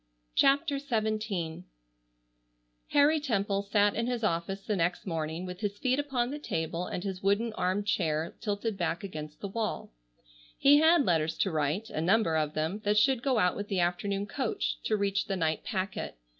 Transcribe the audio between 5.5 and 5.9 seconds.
his